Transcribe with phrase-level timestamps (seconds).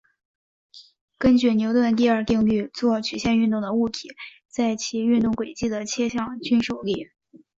[1.19, 4.09] 根据牛顿第二定律做曲线运动的物体
[4.47, 7.11] 在其运动轨迹的切向均受力。